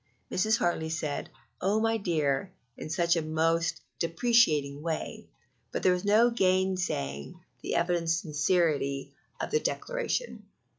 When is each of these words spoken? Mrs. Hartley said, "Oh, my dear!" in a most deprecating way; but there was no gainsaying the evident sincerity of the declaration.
Mrs. 0.31 0.57
Hartley 0.57 0.89
said, 0.89 1.29
"Oh, 1.61 1.79
my 1.79 1.97
dear!" 1.97 2.51
in 2.75 2.89
a 2.89 3.21
most 3.21 3.81
deprecating 3.99 4.81
way; 4.81 5.27
but 5.71 5.83
there 5.83 5.93
was 5.93 6.03
no 6.05 6.31
gainsaying 6.31 7.39
the 7.61 7.75
evident 7.75 8.09
sincerity 8.09 9.11
of 9.39 9.51
the 9.51 9.59
declaration. 9.59 10.47